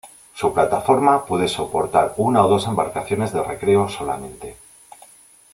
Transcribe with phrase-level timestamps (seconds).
[0.33, 4.57] Su plataforma puede soportar una o dos embarcaciones de recreo solamente.